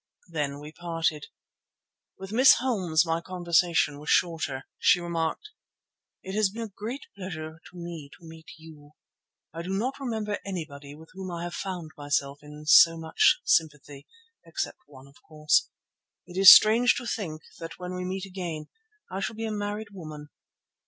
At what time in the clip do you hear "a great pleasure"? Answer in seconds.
6.63-7.59